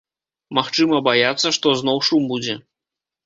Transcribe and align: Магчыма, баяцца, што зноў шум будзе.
Магчыма, 0.59 1.01
баяцца, 1.07 1.47
што 1.57 1.73
зноў 1.81 2.01
шум 2.09 2.27
будзе. 2.33 2.57